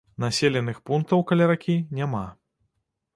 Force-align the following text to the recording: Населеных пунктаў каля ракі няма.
Населеных 0.23 0.79
пунктаў 0.87 1.21
каля 1.31 1.49
ракі 1.51 1.75
няма. 1.99 2.25